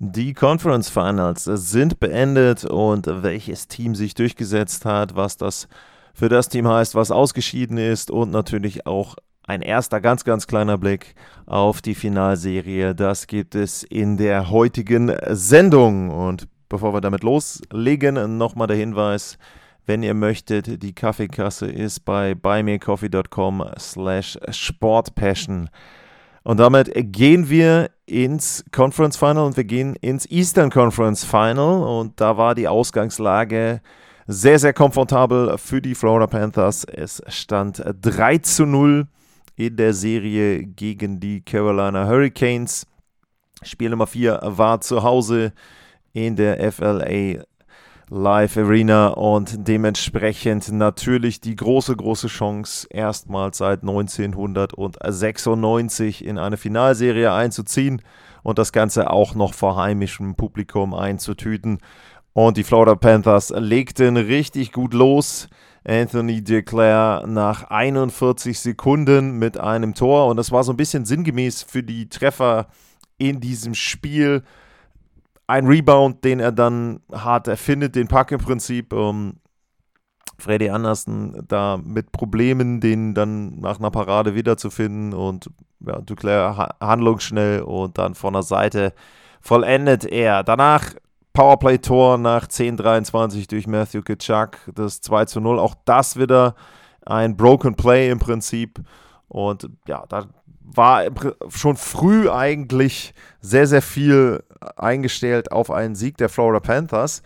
[0.00, 5.66] Die Conference Finals sind beendet und welches Team sich durchgesetzt hat, was das
[6.14, 9.16] für das Team heißt, was ausgeschieden ist und natürlich auch
[9.48, 12.94] ein erster ganz, ganz kleiner Blick auf die Finalserie.
[12.94, 16.10] Das gibt es in der heutigen Sendung.
[16.10, 19.36] Und bevor wir damit loslegen, nochmal der Hinweis,
[19.84, 25.70] wenn ihr möchtet, die Kaffeekasse ist bei buymeacoffee.com slash sportpassion.
[26.48, 31.82] Und damit gehen wir ins Conference Final und wir gehen ins Eastern Conference Final.
[31.82, 33.82] Und da war die Ausgangslage
[34.26, 36.84] sehr, sehr komfortabel für die Florida Panthers.
[36.84, 39.06] Es stand 3 zu 0
[39.56, 42.86] in der Serie gegen die Carolina Hurricanes.
[43.62, 45.52] Spiel Nummer 4 war zu Hause
[46.14, 47.44] in der FLA
[48.10, 57.30] Live Arena und dementsprechend natürlich die große, große Chance, erstmals seit 1996 in eine Finalserie
[57.30, 58.00] einzuziehen
[58.42, 61.80] und das Ganze auch noch vor heimischem Publikum einzutüten.
[62.32, 65.50] Und die Florida Panthers legten richtig gut los.
[65.86, 71.62] Anthony Declare nach 41 Sekunden mit einem Tor und das war so ein bisschen sinngemäß
[71.62, 72.68] für die Treffer
[73.18, 74.44] in diesem Spiel
[75.48, 78.92] ein Rebound, den er dann hart erfindet, den Pack im Prinzip.
[78.92, 79.40] Um,
[80.40, 87.62] Freddy Anderson da mit Problemen, den dann nach einer Parade wiederzufinden und ja, Duclair handlungsschnell
[87.62, 88.92] und dann von der Seite
[89.40, 90.44] vollendet er.
[90.44, 90.94] Danach
[91.32, 95.58] Powerplay-Tor nach 10:23 durch Matthew Kitschak, das 2 zu 0.
[95.58, 96.54] Auch das wieder
[97.04, 98.80] ein Broken Play im Prinzip.
[99.28, 100.26] Und ja, da
[100.74, 101.04] war
[101.48, 104.42] schon früh eigentlich sehr, sehr viel
[104.76, 107.22] eingestellt auf einen Sieg der Florida Panthers.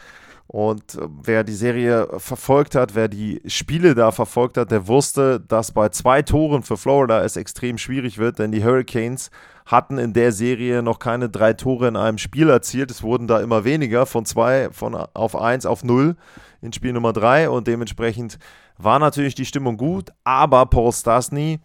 [0.47, 5.41] Und äh, wer die Serie verfolgt hat, wer die Spiele da verfolgt hat, der wusste,
[5.41, 9.31] dass bei zwei Toren für Florida es extrem schwierig wird, denn die Hurricanes
[9.64, 12.91] hatten in der Serie noch keine drei Tore in einem Spiel erzielt.
[12.91, 16.16] Es wurden da immer weniger, von zwei von auf eins auf null
[16.60, 18.38] in Spiel Nummer drei und dementsprechend
[18.76, 21.60] war natürlich die Stimmung gut, aber Paul Stasny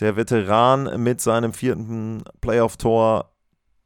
[0.00, 3.30] der Veteran mit seinem vierten Playoff-Tor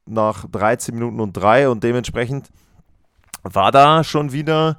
[0.07, 2.51] nach 13 Minuten und 3 und dementsprechend
[3.43, 4.79] war da schon wieder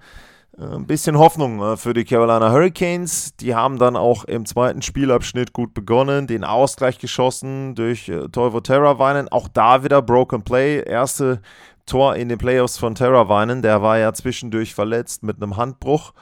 [0.57, 3.35] äh, ein bisschen Hoffnung äh, für die Carolina Hurricanes.
[3.37, 8.61] Die haben dann auch im zweiten Spielabschnitt gut begonnen, den Ausgleich geschossen durch äh, Toivo
[8.61, 9.29] Terravainen.
[9.29, 10.83] Auch da wieder Broken Play.
[10.83, 11.41] Erste
[11.85, 13.61] Tor in den Playoffs von Terravainen.
[13.61, 16.13] Der war ja zwischendurch verletzt mit einem Handbruch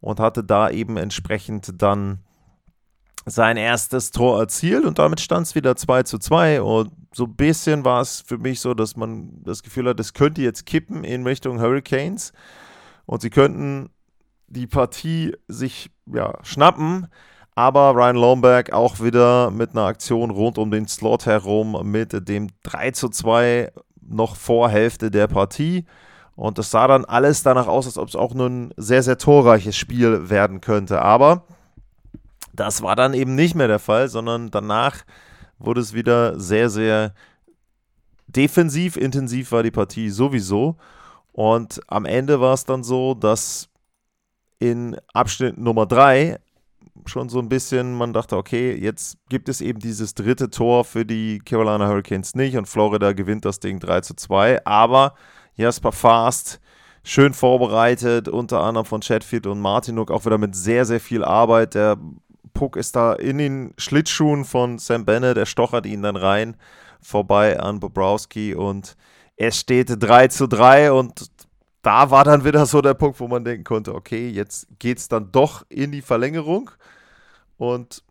[0.00, 2.20] und hatte da eben entsprechend dann
[3.26, 7.36] sein erstes Tor erzielt und damit stand es wieder 2 zu 2 und so ein
[7.36, 11.04] bisschen war es für mich so, dass man das Gefühl hat, es könnte jetzt kippen
[11.04, 12.32] in Richtung Hurricanes
[13.06, 13.90] und sie könnten
[14.48, 17.06] die Partie sich ja, schnappen,
[17.54, 22.48] aber Ryan Lomberg auch wieder mit einer Aktion rund um den Slot herum mit dem
[22.62, 25.84] 3 zu 2 noch vor Hälfte der Partie.
[26.34, 29.18] Und das sah dann alles danach aus, als ob es auch nur ein sehr, sehr
[29.18, 31.02] torreiches Spiel werden könnte.
[31.02, 31.44] Aber
[32.52, 35.04] das war dann eben nicht mehr der Fall, sondern danach
[35.58, 37.14] wurde es wieder sehr, sehr
[38.26, 40.76] defensiv, intensiv war die Partie sowieso.
[41.32, 43.68] Und am Ende war es dann so, dass
[44.58, 46.38] in Abschnitt Nummer 3
[47.06, 51.04] schon so ein bisschen, man dachte, okay, jetzt gibt es eben dieses dritte Tor für
[51.04, 54.64] die Carolina Hurricanes nicht und Florida gewinnt das Ding 3 zu 2.
[54.66, 55.14] Aber
[55.56, 56.60] Jasper Fast
[57.02, 61.74] schön vorbereitet, unter anderem von Chatfield und Martinuk, auch wieder mit sehr, sehr viel Arbeit.
[61.74, 61.98] Der
[62.54, 66.56] Puck ist da in den Schlittschuhen von Sam Bennett, er stochert ihn dann rein,
[67.00, 68.96] vorbei an Bobrowski und
[69.36, 71.30] es steht 3 zu 3 und
[71.82, 75.08] da war dann wieder so der Punkt, wo man denken konnte, okay, jetzt geht es
[75.08, 76.70] dann doch in die Verlängerung
[77.56, 78.02] und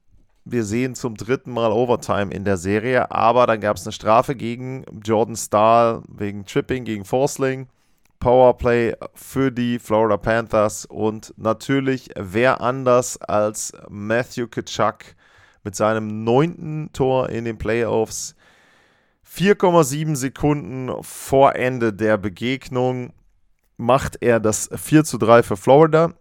[0.43, 4.35] wir sehen zum dritten Mal Overtime in der Serie, aber dann gab es eine Strafe
[4.35, 7.67] gegen Jordan Stahl wegen Tripping gegen Forsling.
[8.21, 15.17] Powerplay für die Florida Panthers und natürlich wer anders als Matthew Kitschak
[15.63, 18.35] mit seinem neunten Tor in den Playoffs.
[19.27, 23.11] 4,7 Sekunden vor Ende der Begegnung
[23.77, 26.13] macht er das 4 zu 3 für Florida.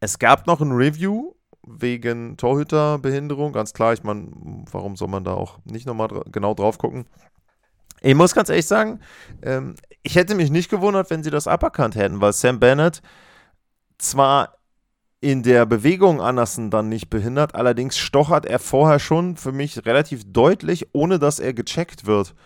[0.00, 1.32] Es gab noch ein Review
[1.66, 3.52] wegen Torhüterbehinderung.
[3.52, 4.28] Ganz klar, ich meine,
[4.70, 7.06] warum soll man da auch nicht nochmal genau drauf gucken?
[8.02, 9.00] Ich muss ganz ehrlich sagen,
[9.42, 9.74] ähm,
[10.06, 13.02] ich hätte mich nicht gewundert, wenn sie das aberkannt hätten, weil Sam Bennett
[13.98, 14.56] zwar
[15.20, 20.22] in der Bewegung Anderson dann nicht behindert, allerdings stochert er vorher schon für mich relativ
[20.24, 22.36] deutlich, ohne dass er gecheckt wird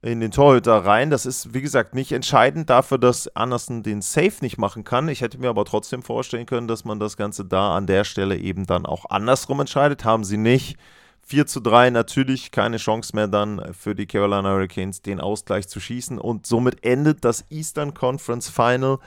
[0.00, 1.10] in den Torhüter rein.
[1.10, 5.08] Das ist, wie gesagt, nicht entscheidend dafür, dass Anderson den Safe nicht machen kann.
[5.10, 8.38] Ich hätte mir aber trotzdem vorstellen können, dass man das Ganze da an der Stelle
[8.38, 10.06] eben dann auch andersrum entscheidet.
[10.06, 10.78] Haben sie nicht.
[11.26, 15.80] 4 zu 3 natürlich keine Chance mehr dann für die Carolina Hurricanes, den Ausgleich zu
[15.80, 16.18] schießen.
[16.18, 18.98] Und somit endet das Eastern Conference Final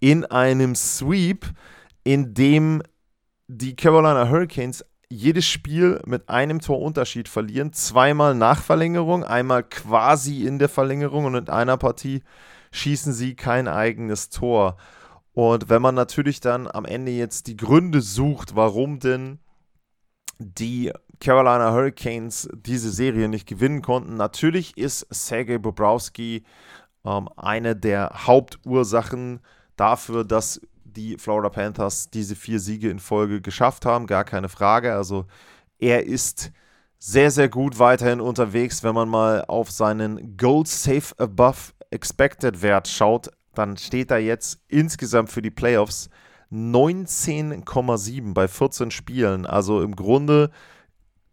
[0.00, 1.46] in einem Sweep,
[2.04, 2.82] in dem
[3.48, 7.72] die Carolina Hurricanes jedes Spiel mit einem Torunterschied verlieren.
[7.72, 12.22] Zweimal nach Verlängerung, einmal quasi in der Verlängerung und in einer Partie
[12.72, 14.76] schießen sie kein eigenes Tor.
[15.32, 19.38] Und wenn man natürlich dann am Ende jetzt die Gründe sucht, warum denn
[20.38, 26.44] die Carolina Hurricanes diese Serie nicht gewinnen konnten, natürlich ist Sergei Bobrowski
[27.04, 29.40] ähm, eine der Hauptursachen
[29.76, 34.94] dafür, dass die Florida Panthers diese vier Siege in Folge geschafft haben, gar keine Frage.
[34.94, 35.26] Also
[35.78, 36.50] er ist
[36.98, 38.82] sehr, sehr gut weiterhin unterwegs.
[38.82, 44.60] Wenn man mal auf seinen Gold Safe Above Expected Wert schaut, dann steht er jetzt
[44.68, 46.10] insgesamt für die Playoffs
[46.52, 49.46] 19,7 bei 14 Spielen.
[49.46, 50.50] Also im Grunde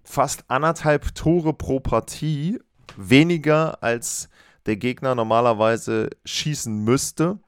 [0.06, 2.60] fast anderthalb Tore pro Partie,
[2.96, 4.30] weniger als
[4.66, 7.40] der Gegner normalerweise schießen müsste.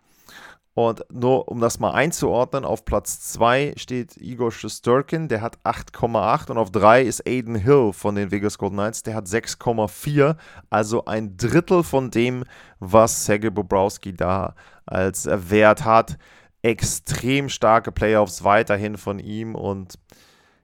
[0.73, 6.51] Und nur um das mal einzuordnen, auf Platz 2 steht Igor Shosturkin, der hat 8,8
[6.51, 10.35] und auf 3 ist Aiden Hill von den Vegas Golden Knights, der hat 6,4,
[10.69, 12.43] also ein Drittel von dem,
[12.79, 14.53] was Sergei Bobrowski da
[14.85, 16.19] als Wert hat.
[16.61, 19.97] Extrem starke Playoffs weiterhin von ihm und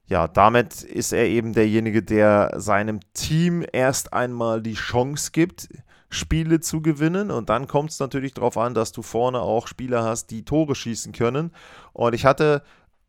[0.05, 5.69] ja, damit ist er eben derjenige, der seinem Team erst einmal die Chance gibt,
[6.09, 7.31] Spiele zu gewinnen.
[7.31, 10.75] Und dann kommt es natürlich darauf an, dass du vorne auch Spieler hast, die Tore
[10.75, 11.51] schießen können.
[11.93, 12.63] Und ich hatte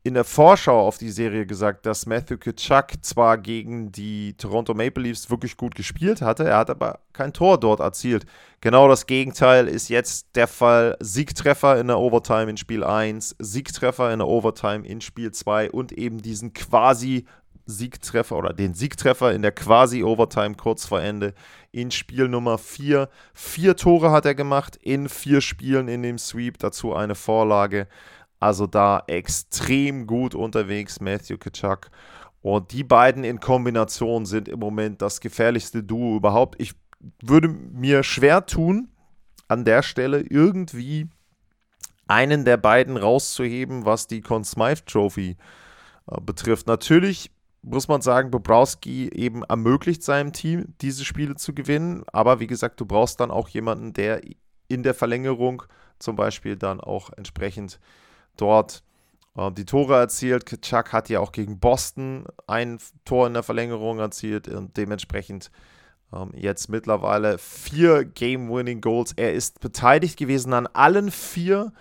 [0.06, 5.02] in der Vorschau auf die Serie gesagt, dass Matthew Kitschak zwar gegen die Toronto Maple
[5.02, 8.26] Leafs wirklich gut gespielt hatte, er hat aber kein Tor dort erzielt.
[8.60, 10.98] Genau das Gegenteil ist jetzt der Fall.
[11.00, 15.90] Siegtreffer in der Overtime in Spiel 1, Siegtreffer in der Overtime in Spiel 2 und
[15.90, 17.24] eben diesen quasi
[17.64, 21.32] Siegtreffer oder den Siegtreffer in der quasi Overtime kurz vor Ende
[21.72, 23.08] in Spiel Nummer 4.
[23.32, 27.88] Vier Tore hat er gemacht in vier Spielen in dem Sweep, dazu eine Vorlage.
[28.40, 31.90] Also da extrem gut unterwegs, Matthew Kitschak.
[32.42, 36.60] Und die beiden in Kombination sind im Moment das gefährlichste Duo überhaupt.
[36.60, 36.74] Ich
[37.22, 38.88] würde mir schwer tun,
[39.48, 41.08] an der Stelle irgendwie
[42.06, 45.36] einen der beiden rauszuheben, was die Conn Smythe Trophy
[46.10, 46.66] äh, betrifft.
[46.66, 47.30] Natürlich
[47.62, 52.04] muss man sagen, Bobrowski eben ermöglicht seinem Team, diese Spiele zu gewinnen.
[52.12, 54.20] Aber wie gesagt, du brauchst dann auch jemanden, der
[54.68, 55.62] in der Verlängerung
[55.98, 57.80] zum Beispiel dann auch entsprechend
[58.36, 58.82] dort
[59.36, 60.60] äh, die Tore erzielt.
[60.62, 65.50] Chuck hat ja auch gegen Boston ein Tor in der Verlängerung erzielt und dementsprechend
[66.12, 69.12] ähm, jetzt mittlerweile vier Game-Winning-Goals.
[69.16, 71.72] Er ist beteiligt gewesen an allen vier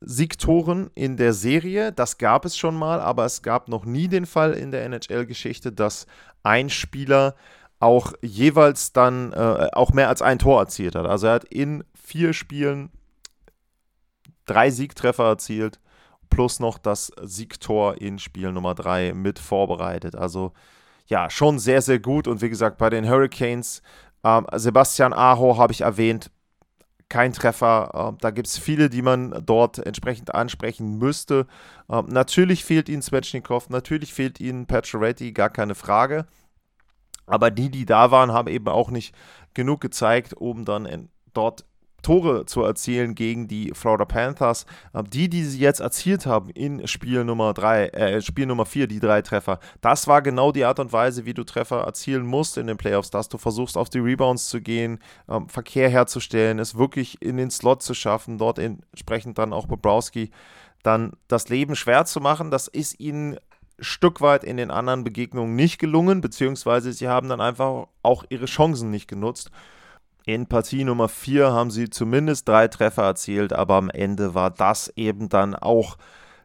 [0.00, 1.92] Siegtoren in der Serie.
[1.92, 5.72] Das gab es schon mal, aber es gab noch nie den Fall in der NHL-Geschichte,
[5.72, 6.06] dass
[6.42, 7.34] ein Spieler
[7.78, 11.06] auch jeweils dann äh, auch mehr als ein Tor erzielt hat.
[11.06, 12.90] Also er hat in vier Spielen
[14.46, 15.80] drei Siegtreffer erzielt,
[16.30, 20.16] plus noch das Siegtor in Spiel Nummer drei mit vorbereitet.
[20.16, 20.52] Also
[21.06, 22.26] ja, schon sehr, sehr gut.
[22.26, 23.82] Und wie gesagt, bei den Hurricanes,
[24.24, 26.30] ähm, Sebastian Aho habe ich erwähnt,
[27.08, 28.14] kein Treffer.
[28.14, 31.46] Äh, da gibt es viele, die man dort entsprechend ansprechen müsste.
[31.88, 36.26] Äh, natürlich fehlt ihnen Svechnikov, natürlich fehlt ihnen Pacioretty, gar keine Frage.
[37.26, 39.14] Aber die, die da waren, haben eben auch nicht
[39.54, 41.64] genug gezeigt, um dann in, dort
[42.06, 44.64] Tore zu erzielen gegen die Florida Panthers.
[44.94, 48.86] Ähm, die, die sie jetzt erzielt haben in Spiel Nummer 3, äh, Spiel Nummer 4,
[48.86, 52.58] die drei Treffer, das war genau die Art und Weise, wie du Treffer erzielen musst
[52.58, 56.78] in den Playoffs, dass du versuchst, auf die Rebounds zu gehen, ähm, Verkehr herzustellen, es
[56.78, 60.30] wirklich in den Slot zu schaffen, dort entsprechend dann auch Bobrowski
[60.84, 62.52] dann das Leben schwer zu machen.
[62.52, 63.36] Das ist ihnen
[63.80, 68.46] Stück weit in den anderen Begegnungen nicht gelungen, beziehungsweise sie haben dann einfach auch ihre
[68.46, 69.50] Chancen nicht genutzt.
[70.26, 74.92] In Partie Nummer 4 haben sie zumindest drei Treffer erzielt, aber am Ende war das
[74.96, 75.96] eben dann auch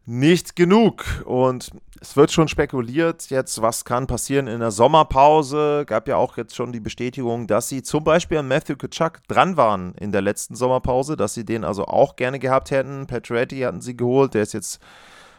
[0.05, 1.03] nicht genug.
[1.25, 5.85] Und es wird schon spekuliert, jetzt, was kann passieren in der Sommerpause.
[5.87, 9.57] Gab ja auch jetzt schon die Bestätigung, dass sie zum Beispiel an Matthew Kachuk dran
[9.57, 13.07] waren in der letzten Sommerpause, dass sie den also auch gerne gehabt hätten.
[13.07, 14.79] Pacioretty hatten sie geholt, der ist jetzt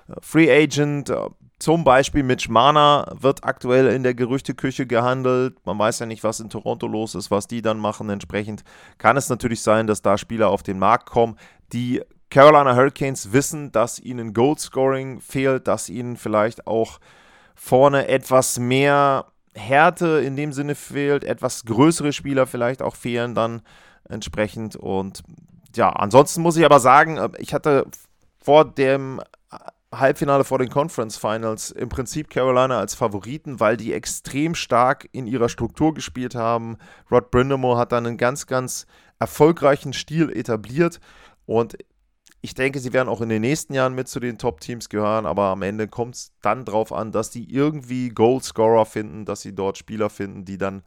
[0.09, 1.13] äh, Free Agent.
[1.63, 5.65] Zum Beispiel Mitch Mana wird aktuell in der Gerüchteküche gehandelt.
[5.65, 8.11] Man weiß ja nicht, was in Toronto los ist, was die dann machen.
[8.11, 8.65] Entsprechend
[8.99, 11.37] kann es natürlich sein, dass da Spieler auf den Markt kommen,
[11.73, 16.99] die Carolina Hurricanes wissen, dass ihnen Goalscoring fehlt, dass ihnen vielleicht auch
[17.55, 23.63] vorne etwas mehr Härte in dem Sinne fehlt, etwas größere Spieler vielleicht auch fehlen dann
[24.09, 24.75] entsprechend.
[24.75, 25.23] Und
[25.77, 27.87] ja, ansonsten muss ich aber sagen, äh, ich hatte
[28.41, 29.21] vor dem
[29.93, 35.27] Halbfinale vor den Conference Finals im Prinzip Carolina als Favoriten, weil die extrem stark in
[35.27, 36.79] ihrer Struktur gespielt haben.
[37.11, 38.87] Rod Brindamore hat dann einen ganz, ganz
[39.19, 40.99] erfolgreichen Stil etabliert
[41.45, 41.77] und
[42.45, 45.45] ich denke, sie werden auch in den nächsten Jahren mit zu den Top-Teams gehören, aber
[45.45, 49.79] am Ende kommt es dann darauf an, dass die irgendwie Goalscorer finden, dass sie dort
[49.79, 50.83] Spieler finden, die dann,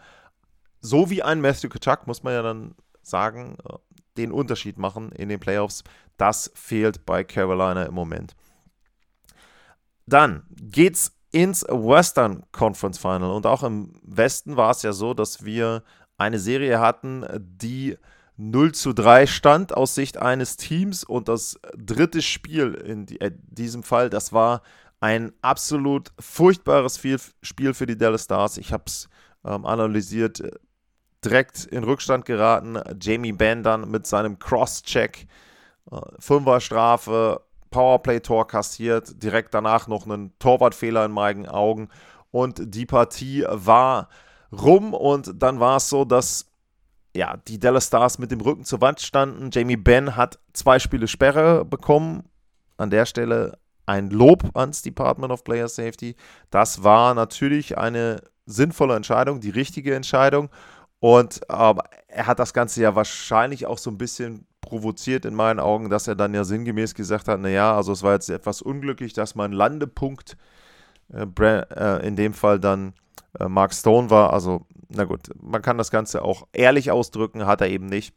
[0.82, 3.78] so wie ein Matthew Kachuk, muss man ja dann sagen, äh,
[4.18, 5.84] den Unterschied machen in den Playoffs.
[6.18, 8.36] Das fehlt bei Carolina im Moment.
[10.06, 13.32] Dann geht's ins Western Conference Final.
[13.32, 15.84] Und auch im Westen war es ja so, dass wir
[16.18, 17.98] eine Serie hatten, die
[18.38, 21.04] 0 zu 3 stand aus Sicht eines Teams.
[21.04, 24.62] Und das dritte Spiel in äh, diesem Fall, das war
[25.00, 27.00] ein absolut furchtbares
[27.42, 28.58] Spiel für die Dallas Stars.
[28.58, 29.10] Ich habe es
[29.44, 30.42] ähm, analysiert,
[31.24, 32.80] direkt in Rückstand geraten.
[33.00, 35.28] Jamie Benn dann mit seinem Cross-Check,
[35.92, 37.45] äh, Fünfer-Strafe,
[37.76, 41.90] Powerplay-Tor kassiert, direkt danach noch einen Torwartfehler in meinen Augen
[42.32, 44.08] und die Partie war
[44.50, 46.46] rum und dann war es so, dass
[47.14, 49.50] ja, die Dallas Stars mit dem Rücken zur Wand standen.
[49.52, 52.24] Jamie Benn hat zwei Spiele Sperre bekommen.
[52.78, 56.16] An der Stelle ein Lob ans Department of Player Safety.
[56.50, 60.50] Das war natürlich eine sinnvolle Entscheidung, die richtige Entscheidung.
[61.00, 65.60] Und ähm, er hat das Ganze ja wahrscheinlich auch so ein bisschen provoziert in meinen
[65.60, 69.14] Augen, dass er dann ja sinngemäß gesagt hat, naja, also es war jetzt etwas unglücklich,
[69.14, 70.36] dass mein Landepunkt
[71.14, 72.94] äh, äh, in dem Fall dann
[73.40, 74.34] äh, Mark Stone war.
[74.34, 78.14] Also, na gut, man kann das Ganze auch ehrlich ausdrücken, hat er eben nicht.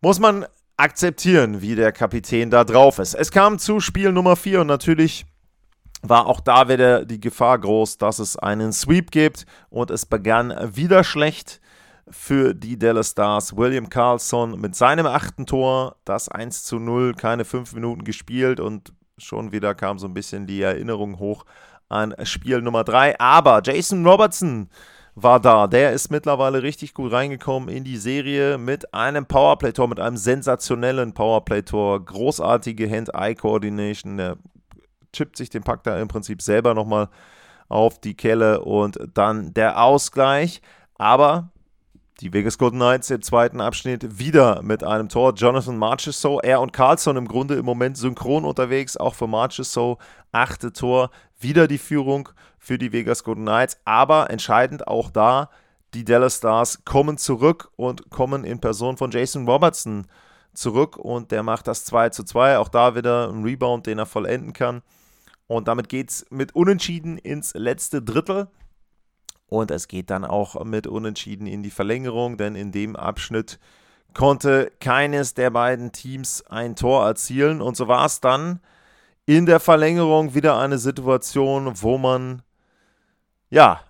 [0.00, 0.46] Muss man
[0.76, 3.14] akzeptieren, wie der Kapitän da drauf ist.
[3.14, 5.26] Es kam zu Spiel Nummer 4 und natürlich
[6.02, 10.52] war auch da wieder die Gefahr groß, dass es einen Sweep gibt und es begann
[10.74, 11.60] wieder schlecht
[12.08, 13.56] für die Dallas Stars.
[13.56, 18.92] William Carlson mit seinem achten Tor, das 1 zu 0, keine fünf Minuten gespielt und
[19.18, 21.44] schon wieder kam so ein bisschen die Erinnerung hoch
[21.88, 23.18] an Spiel Nummer 3.
[23.20, 24.68] Aber Jason Robertson
[25.14, 25.66] war da.
[25.66, 31.14] Der ist mittlerweile richtig gut reingekommen in die Serie mit einem Powerplay-Tor, mit einem sensationellen
[31.14, 32.04] Powerplay-Tor.
[32.04, 34.16] Großartige Hand-Eye-Coordination.
[34.16, 34.36] Der
[35.12, 37.08] chippt sich den Pack da im Prinzip selber nochmal
[37.68, 40.60] auf die Kelle und dann der Ausgleich.
[40.96, 41.50] Aber
[42.20, 45.34] die Vegas Golden Knights im zweiten Abschnitt wieder mit einem Tor.
[45.34, 48.96] Jonathan Marchessault, er und Carlson im Grunde im Moment synchron unterwegs.
[48.96, 49.98] Auch für Marchessault,
[50.30, 51.10] achte Tor.
[51.40, 52.28] Wieder die Führung
[52.58, 53.78] für die Vegas Golden Knights.
[53.84, 55.50] Aber entscheidend auch da,
[55.92, 60.06] die Dallas Stars kommen zurück und kommen in Person von Jason Robertson
[60.54, 60.96] zurück.
[60.96, 62.58] Und der macht das 2 zu 2.
[62.58, 64.82] Auch da wieder ein Rebound, den er vollenden kann.
[65.46, 68.48] Und damit geht es mit Unentschieden ins letzte Drittel.
[69.54, 73.60] Und es geht dann auch mit Unentschieden in die Verlängerung, denn in dem Abschnitt
[74.12, 77.62] konnte keines der beiden Teams ein Tor erzielen.
[77.62, 78.60] Und so war es dann
[79.26, 82.42] in der Verlängerung wieder eine Situation, wo man
[83.48, 83.80] ja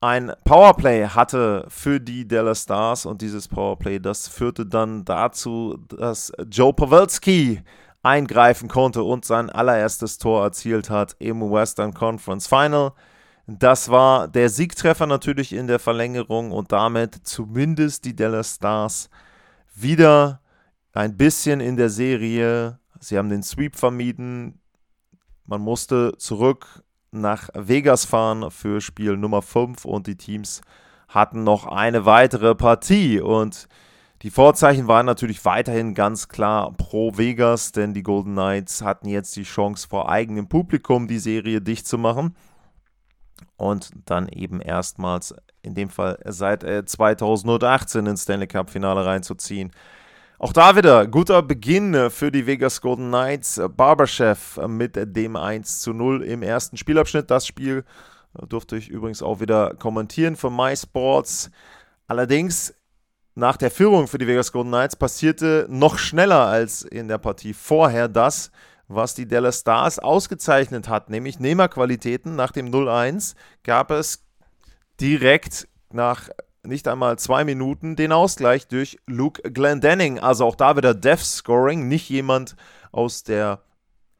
[0.00, 6.32] ein Powerplay hatte für die Dallas Stars und dieses Powerplay, das führte dann dazu, dass
[6.50, 7.62] Joe Pawelski
[8.02, 12.92] eingreifen konnte und sein allererstes Tor erzielt hat im Western Conference Final.
[13.46, 19.10] Das war der Siegtreffer natürlich in der Verlängerung und damit zumindest die Dallas Stars
[19.74, 20.40] wieder
[20.92, 22.78] ein bisschen in der Serie.
[23.00, 24.60] Sie haben den Sweep vermieden.
[25.44, 30.60] Man musste zurück nach Vegas fahren für Spiel Nummer 5 und die Teams
[31.08, 33.68] hatten noch eine weitere Partie und
[34.22, 39.34] die Vorzeichen waren natürlich weiterhin ganz klar pro Vegas, denn die Golden Knights hatten jetzt
[39.34, 42.36] die Chance vor eigenem Publikum die Serie dicht zu machen
[43.56, 49.72] und dann eben erstmals in dem Fall seit äh, 2018 ins Stanley Cup Finale reinzuziehen.
[50.38, 53.60] Auch da wieder guter Beginn für die Vegas Golden Knights.
[53.76, 57.30] Barberchef mit dem 1 zu 0 im ersten Spielabschnitt.
[57.30, 57.84] Das Spiel
[58.36, 61.50] äh, durfte ich übrigens auch wieder kommentieren von MySports.
[62.08, 62.74] Allerdings
[63.34, 67.54] nach der Führung für die Vegas Golden Knights passierte noch schneller als in der Partie
[67.54, 68.50] vorher das,
[68.94, 72.36] was die Dallas Stars ausgezeichnet hat, nämlich Nehmerqualitäten.
[72.36, 73.34] Nach dem 0-1
[73.64, 74.24] gab es
[75.00, 76.28] direkt nach
[76.64, 80.20] nicht einmal zwei Minuten den Ausgleich durch Luke Glendenning.
[80.20, 82.56] Also auch da wieder Death Scoring, nicht jemand
[82.92, 83.62] aus der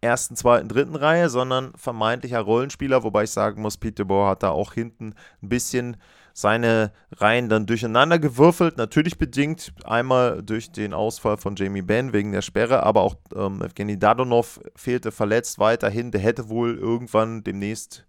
[0.00, 4.50] ersten, zweiten, dritten Reihe, sondern vermeintlicher Rollenspieler, wobei ich sagen muss, Peter Bohr hat da
[4.50, 5.96] auch hinten ein bisschen
[6.32, 8.76] seine Reihen dann durcheinander gewürfelt.
[8.76, 13.62] Natürlich bedingt einmal durch den Ausfall von Jamie Benn wegen der Sperre, aber auch ähm,
[13.62, 16.10] Evgeny Dadonov fehlte verletzt weiterhin.
[16.10, 18.06] Der hätte wohl irgendwann demnächst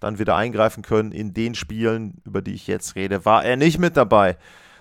[0.00, 1.12] dann wieder eingreifen können.
[1.12, 4.36] In den Spielen, über die ich jetzt rede, war er nicht mit dabei.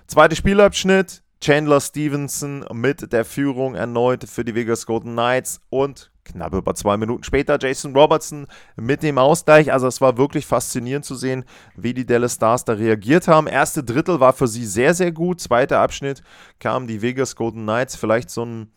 [0.08, 1.22] Zweiter Spielabschnitt.
[1.42, 6.98] Chandler Stevenson mit der Führung erneut für die Vegas Golden Knights und knapp über zwei
[6.98, 9.72] Minuten später Jason Robertson mit dem Ausgleich.
[9.72, 13.48] Also es war wirklich faszinierend zu sehen, wie die Dallas Stars da reagiert haben.
[13.48, 15.42] Erste Drittel war für sie sehr, sehr gut.
[15.42, 16.24] Zweiter Abschnitt
[16.60, 18.72] kamen die Vegas Golden Knights vielleicht so ein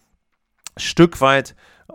[0.77, 1.55] Stück weit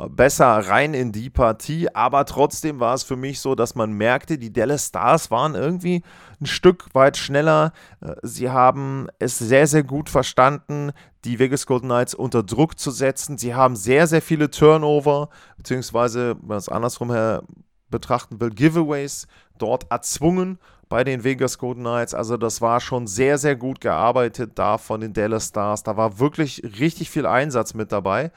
[0.09, 4.37] besser rein in die Partie, aber trotzdem war es für mich so, dass man merkte,
[4.37, 6.03] die Dallas Stars waren irgendwie
[6.39, 7.73] ein Stück weit schneller.
[8.01, 10.91] Äh, sie haben es sehr, sehr gut verstanden,
[11.23, 13.37] die Vegas Golden Knights unter Druck zu setzen.
[13.37, 17.43] Sie haben sehr, sehr viele Turnover, beziehungsweise, wenn man es andersrum her
[17.89, 19.27] betrachten will, Giveaways
[19.57, 20.57] dort erzwungen
[20.89, 22.13] bei den Vegas Golden Knights.
[22.13, 25.83] Also das war schon sehr, sehr gut gearbeitet da von den Dallas Stars.
[25.83, 28.31] Da war wirklich richtig viel Einsatz mit dabei.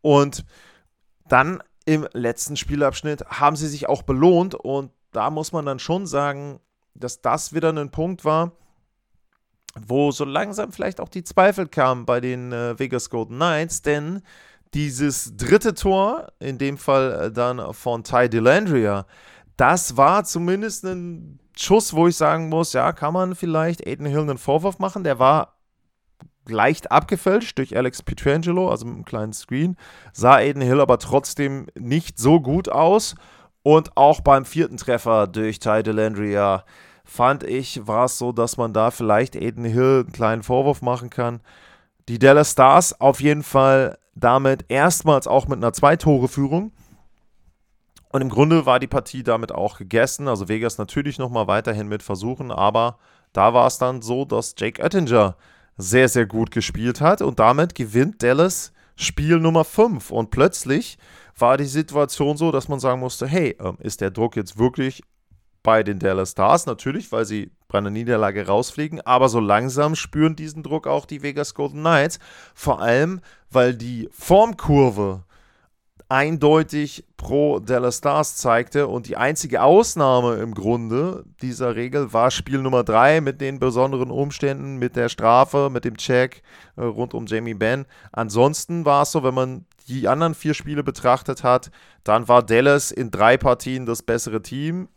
[0.00, 0.44] Und
[1.28, 6.06] dann im letzten Spielabschnitt haben sie sich auch belohnt und da muss man dann schon
[6.06, 6.60] sagen,
[6.94, 8.52] dass das wieder ein Punkt war,
[9.74, 14.22] wo so langsam vielleicht auch die Zweifel kamen bei den äh, Vegas Golden Knights, denn
[14.74, 19.06] dieses dritte Tor, in dem Fall äh, dann von Ty Delandria,
[19.56, 24.20] das war zumindest ein Schuss, wo ich sagen muss, ja, kann man vielleicht Aiden Hill
[24.20, 25.02] einen Vorwurf machen.
[25.02, 25.57] Der war
[26.50, 29.76] leicht abgefälscht durch Alex Pietrangelo, also mit einem kleinen Screen.
[30.12, 33.14] Sah Aiden Hill aber trotzdem nicht so gut aus.
[33.62, 36.64] Und auch beim vierten Treffer durch Ty Delandria
[37.04, 41.10] fand ich, war es so, dass man da vielleicht Aiden Hill einen kleinen Vorwurf machen
[41.10, 41.40] kann.
[42.08, 46.72] Die Dallas Stars auf jeden Fall damit erstmals auch mit einer Zwei-Tore-Führung.
[48.10, 50.28] Und im Grunde war die Partie damit auch gegessen.
[50.28, 52.98] Also Vegas natürlich nochmal weiterhin mit versuchen, aber
[53.32, 55.36] da war es dann so, dass Jake Oettinger
[55.78, 60.10] sehr, sehr gut gespielt hat und damit gewinnt Dallas Spiel Nummer 5.
[60.10, 60.98] Und plötzlich
[61.38, 65.02] war die Situation so, dass man sagen musste, hey, ähm, ist der Druck jetzt wirklich
[65.62, 66.66] bei den Dallas Stars?
[66.66, 71.22] Natürlich, weil sie bei einer Niederlage rausfliegen, aber so langsam spüren diesen Druck auch die
[71.22, 72.18] Vegas Golden Knights.
[72.54, 75.24] Vor allem, weil die Formkurve
[76.08, 78.88] eindeutig pro Dallas Stars zeigte.
[78.88, 84.10] Und die einzige Ausnahme im Grunde dieser Regel war Spiel Nummer 3 mit den besonderen
[84.10, 86.42] Umständen, mit der Strafe, mit dem Check
[86.76, 87.86] äh, rund um Jamie Benn.
[88.12, 91.70] Ansonsten war es so, wenn man die anderen vier Spiele betrachtet hat,
[92.04, 94.88] dann war Dallas in drei Partien das bessere Team.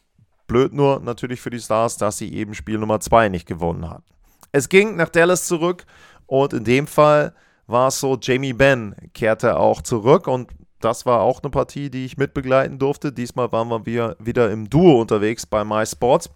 [0.47, 4.03] Blöd nur natürlich für die Stars, dass sie eben Spiel Nummer 2 nicht gewonnen hat.
[4.51, 5.85] Es ging nach Dallas zurück
[6.25, 7.33] und in dem Fall
[7.67, 12.05] war es so, Jamie Benn kehrte auch zurück und das war auch eine Partie, die
[12.05, 13.11] ich mitbegleiten durfte.
[13.11, 16.29] Diesmal waren wir wieder im Duo unterwegs bei MySports.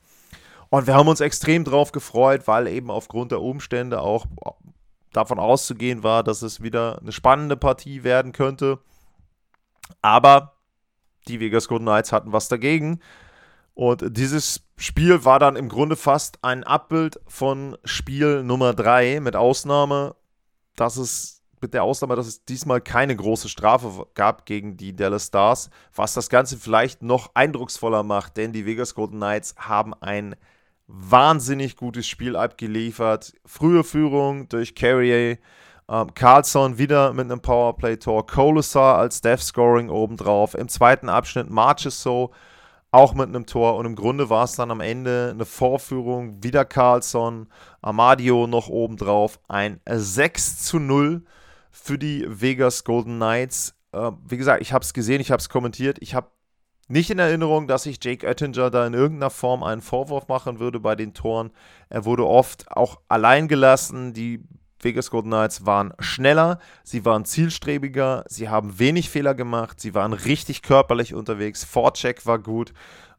[0.70, 4.26] Und wir haben uns extrem drauf gefreut, weil eben aufgrund der Umstände auch
[5.14, 8.80] davon auszugehen war, dass es wieder eine spannende Partie werden könnte.
[10.02, 10.56] Aber
[11.28, 13.00] die Vegas Golden Knights hatten was dagegen.
[13.74, 19.36] Und dieses Spiel war dann im Grunde fast ein Abbild von Spiel Nummer 3, mit
[19.36, 20.16] Ausnahme,
[20.76, 25.28] dass es mit der Ausnahme, dass es diesmal keine große Strafe gab gegen die Dallas
[25.28, 30.36] Stars, was das Ganze vielleicht noch eindrucksvoller macht, denn die Vegas Golden Knights haben ein
[30.88, 33.34] wahnsinnig gutes Spiel abgeliefert.
[33.46, 35.38] Frühe Führung durch Carrier,
[35.90, 40.54] ähm, Carlson wieder mit einem Powerplay-Tor, Colasar als Death-Scoring obendrauf.
[40.54, 42.32] Im zweiten Abschnitt Marchesso
[42.92, 46.64] auch mit einem Tor und im Grunde war es dann am Ende eine Vorführung, wieder
[46.64, 47.48] Carlson,
[47.82, 51.24] Amadio noch obendrauf, ein 6 zu 0
[51.76, 53.76] für die Vegas Golden Knights.
[53.92, 55.98] Äh, wie gesagt, ich habe es gesehen, ich habe es kommentiert.
[56.00, 56.30] Ich habe
[56.88, 60.80] nicht in Erinnerung, dass ich Jake Oettinger da in irgendeiner Form einen Vorwurf machen würde
[60.80, 61.52] bei den Toren.
[61.90, 64.14] Er wurde oft auch allein gelassen.
[64.14, 64.44] Die
[64.80, 70.14] Vegas Golden Knights waren schneller, sie waren zielstrebiger, sie haben wenig Fehler gemacht, sie waren
[70.14, 71.64] richtig körperlich unterwegs.
[71.64, 72.72] Vorcheck war gut.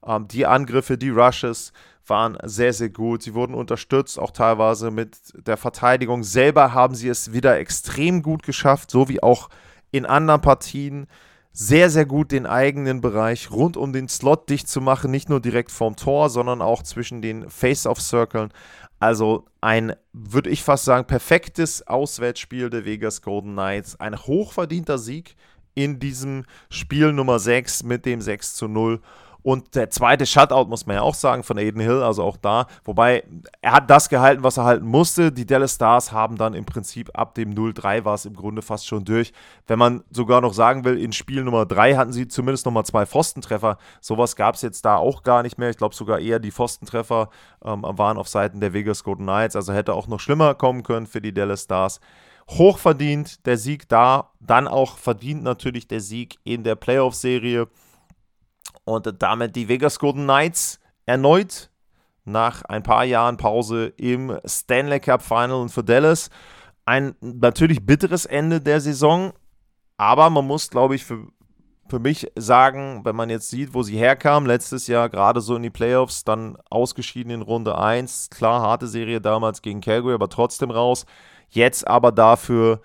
[0.06, 1.72] Ähm, die Angriffe, die Rushes
[2.10, 3.22] waren sehr, sehr gut.
[3.22, 5.16] Sie wurden unterstützt, auch teilweise mit
[5.46, 6.22] der Verteidigung.
[6.22, 9.48] Selber haben sie es wieder extrem gut geschafft, so wie auch
[9.90, 11.06] in anderen Partien.
[11.52, 15.40] Sehr, sehr gut den eigenen Bereich rund um den Slot dicht zu machen, nicht nur
[15.40, 18.50] direkt vorm Tor, sondern auch zwischen den Face-Off-Circles.
[18.98, 23.98] Also ein, würde ich fast sagen, perfektes Auswärtsspiel der Vegas Golden Knights.
[23.98, 25.34] Ein hochverdienter Sieg
[25.74, 29.00] in diesem Spiel Nummer 6 mit dem 6 zu 0.
[29.46, 32.66] Und der zweite Shutout, muss man ja auch sagen, von Aiden Hill, also auch da.
[32.82, 33.22] Wobei,
[33.62, 35.30] er hat das gehalten, was er halten musste.
[35.30, 38.88] Die Dallas Stars haben dann im Prinzip ab dem 0-3 war es im Grunde fast
[38.88, 39.32] schon durch.
[39.68, 43.06] Wenn man sogar noch sagen will, in Spiel Nummer 3 hatten sie zumindest nochmal zwei
[43.06, 43.78] Pfostentreffer.
[44.00, 45.70] Sowas gab es jetzt da auch gar nicht mehr.
[45.70, 47.30] Ich glaube sogar eher die Pfostentreffer
[47.64, 49.54] ähm, waren auf Seiten der Vegas Golden Knights.
[49.54, 52.00] Also hätte auch noch schlimmer kommen können für die Dallas Stars
[52.48, 57.66] hochverdient der Sieg da, dann auch verdient natürlich der Sieg in der Playoff-Serie
[58.86, 61.70] und damit die Vegas Golden Knights erneut
[62.24, 66.30] nach ein paar Jahren Pause im Stanley Cup Final für Dallas.
[66.84, 69.32] Ein natürlich bitteres Ende der Saison,
[69.96, 71.26] aber man muss, glaube ich, für,
[71.88, 75.64] für mich sagen, wenn man jetzt sieht, wo sie herkam, letztes Jahr gerade so in
[75.64, 80.70] die Playoffs, dann ausgeschieden in Runde 1, klar, harte Serie damals gegen Calgary, aber trotzdem
[80.70, 81.06] raus.
[81.48, 82.80] Jetzt aber dafür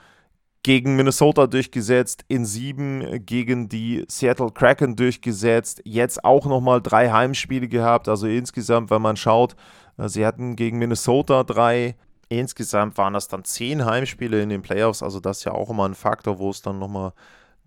[0.64, 7.68] gegen Minnesota durchgesetzt, in sieben gegen die Seattle Kraken durchgesetzt, jetzt auch nochmal drei Heimspiele
[7.68, 9.56] gehabt, also insgesamt, wenn man schaut,
[9.98, 11.96] äh, sie hatten gegen Minnesota drei,
[12.30, 15.88] insgesamt waren das dann zehn Heimspiele in den Playoffs, also das ist ja auch immer
[15.88, 17.14] ein Faktor, wo es dann nochmal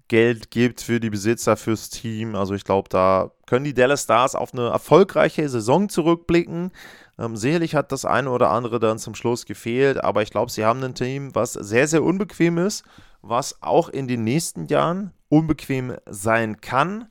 [0.09, 2.35] Geld gibt für die Besitzer, fürs Team.
[2.35, 6.73] Also ich glaube, da können die Dallas Stars auf eine erfolgreiche Saison zurückblicken.
[7.19, 10.65] Ähm, sicherlich hat das eine oder andere dann zum Schluss gefehlt, aber ich glaube, sie
[10.65, 12.85] haben ein Team, was sehr, sehr unbequem ist,
[13.23, 17.07] was auch in den nächsten Jahren unbequem sein kann.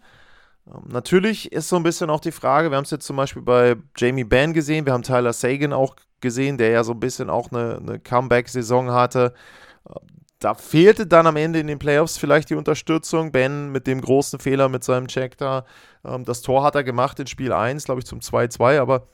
[0.67, 3.41] Ähm, natürlich ist so ein bisschen auch die Frage, wir haben es jetzt zum Beispiel
[3.41, 7.29] bei Jamie Benn gesehen, wir haben Tyler Sagan auch gesehen, der ja so ein bisschen
[7.29, 9.33] auch eine, eine Comeback-Saison hatte.
[9.87, 10.07] Ähm,
[10.39, 13.31] da fehlte dann am Ende in den Playoffs vielleicht die Unterstützung.
[13.31, 15.65] Ben mit dem großen Fehler mit seinem Check da.
[16.03, 19.07] Ähm, das Tor hat er gemacht in Spiel 1, glaube ich, zum 2-2, aber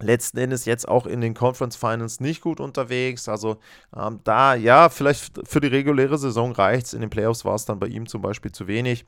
[0.00, 3.28] letzten Endes jetzt auch in den Conference Finals nicht gut unterwegs.
[3.28, 3.58] Also
[3.96, 6.94] ähm, da, ja, vielleicht für die reguläre Saison reicht es.
[6.94, 9.04] In den Playoffs war es dann bei ihm zum Beispiel zu wenig.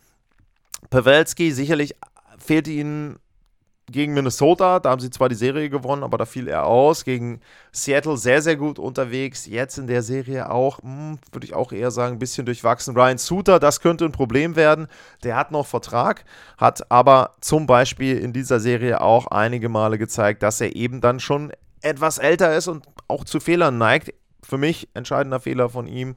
[0.91, 1.95] Pawelski, sicherlich
[2.39, 3.19] fehlt ihnen
[3.93, 7.05] gegen Minnesota, da haben sie zwar die Serie gewonnen, aber da fiel er aus.
[7.05, 9.47] Gegen Seattle sehr, sehr gut unterwegs.
[9.47, 12.97] Jetzt in der Serie auch, hm, würde ich auch eher sagen, ein bisschen durchwachsen.
[12.97, 14.89] Ryan Suter, das könnte ein Problem werden.
[15.23, 16.25] Der hat noch Vertrag,
[16.57, 21.21] hat aber zum Beispiel in dieser Serie auch einige Male gezeigt, dass er eben dann
[21.21, 21.53] schon
[21.83, 24.15] etwas älter ist und auch zu Fehlern neigt.
[24.43, 26.17] Für mich entscheidender Fehler von ihm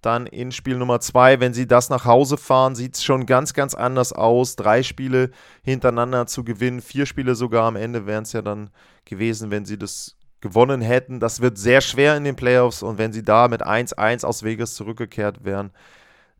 [0.00, 3.52] dann in Spiel Nummer zwei, wenn sie das nach Hause fahren, sieht es schon ganz,
[3.52, 4.56] ganz anders aus.
[4.56, 5.30] Drei Spiele
[5.62, 8.70] hintereinander zu gewinnen, vier Spiele sogar am Ende wären es ja dann
[9.04, 11.18] gewesen, wenn sie das gewonnen hätten.
[11.18, 14.74] Das wird sehr schwer in den Playoffs und wenn sie da mit 1-1 aus Vegas
[14.74, 15.72] zurückgekehrt wären,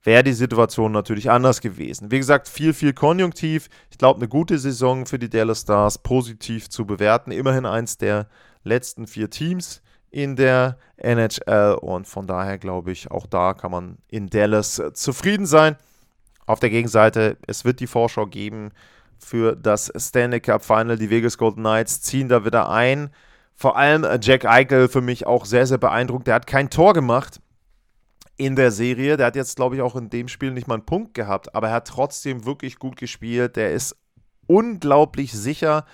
[0.04, 2.10] wäre die Situation natürlich anders gewesen.
[2.12, 3.68] Wie gesagt, viel, viel Konjunktiv.
[3.90, 7.32] Ich glaube, eine gute Saison für die Dallas Stars, positiv zu bewerten.
[7.32, 8.28] Immerhin eins der
[8.62, 13.98] letzten vier Teams in der NHL und von daher glaube ich, auch da kann man
[14.08, 15.76] in Dallas äh, zufrieden sein.
[16.46, 18.70] Auf der Gegenseite, es wird die Vorschau geben
[19.18, 20.96] für das Stanley Cup Final.
[20.96, 23.10] Die Vegas Golden Knights ziehen da wieder ein.
[23.54, 26.26] Vor allem äh, Jack Eichel für mich auch sehr, sehr beeindruckt.
[26.26, 27.40] Der hat kein Tor gemacht
[28.36, 29.16] in der Serie.
[29.16, 31.68] Der hat jetzt, glaube ich, auch in dem Spiel nicht mal einen Punkt gehabt, aber
[31.68, 33.56] er hat trotzdem wirklich gut gespielt.
[33.56, 33.96] Der ist
[34.46, 35.84] unglaublich sicher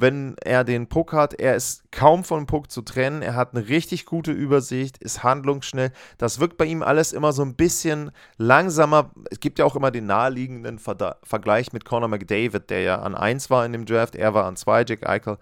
[0.00, 1.34] wenn er den Puck hat.
[1.34, 3.22] Er ist kaum vom Puck zu trennen.
[3.22, 5.92] Er hat eine richtig gute Übersicht, ist handlungsschnell.
[6.18, 9.10] Das wirkt bei ihm alles immer so ein bisschen langsamer.
[9.30, 13.14] Es gibt ja auch immer den naheliegenden Ver Vergleich mit Conor McDavid, der ja an
[13.14, 14.16] 1 war in dem Draft.
[14.16, 15.38] Er war an 2, Jack Eichel.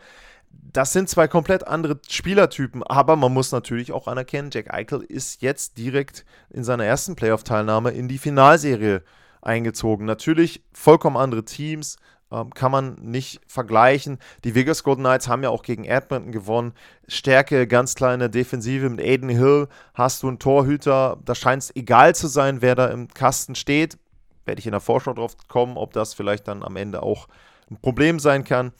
[0.51, 5.41] Das sind zwei komplett andere Spielertypen, aber man muss natürlich auch anerkennen, Jack Eichel ist
[5.41, 9.03] jetzt direkt in seiner ersten Playoff-Teilnahme in die Finalserie
[9.41, 10.05] eingezogen.
[10.05, 11.97] Natürlich vollkommen andere Teams,
[12.31, 14.19] ähm, kann man nicht vergleichen.
[14.45, 16.73] Die Vegas Golden Knights haben ja auch gegen Edmonton gewonnen.
[17.07, 19.69] Stärke, ganz kleine Defensive mit Aiden Hill.
[19.95, 23.99] Hast du einen Torhüter, da scheint es egal zu sein, wer da im Kasten steht.
[24.45, 27.29] Werde ich in der Vorschau drauf kommen, ob das vielleicht dann am Ende auch
[27.71, 28.73] ein Problem sein kann.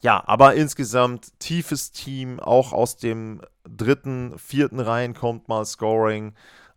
[0.00, 6.34] Ja, aber insgesamt tiefes Team, auch aus dem dritten, vierten Reihen kommt mal Scoring.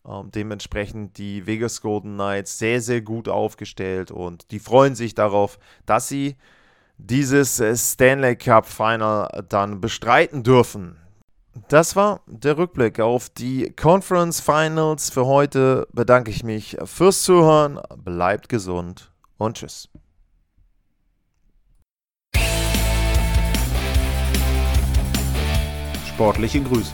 [0.10, 5.60] Ähm, dementsprechend die Vegas Golden Knights sehr, sehr gut aufgestellt und die freuen sich darauf,
[5.86, 6.36] dass sie
[6.98, 10.98] dieses äh, Stanley Cup Final dann bestreiten dürfen.
[11.68, 15.10] Das war der Rückblick auf die Conference Finals.
[15.10, 17.80] Für heute bedanke ich mich fürs Zuhören.
[17.98, 19.90] Bleibt gesund und tschüss.
[26.08, 26.94] Sportliche Grüße.